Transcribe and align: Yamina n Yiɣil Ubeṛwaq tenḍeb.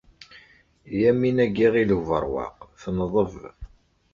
Yamina 1.01 1.45
n 1.51 1.53
Yiɣil 1.57 1.89
Ubeṛwaq 1.97 2.57
tenḍeb. 2.81 3.35